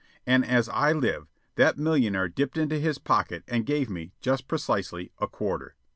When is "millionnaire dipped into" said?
1.77-2.79